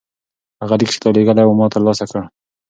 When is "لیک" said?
0.79-0.89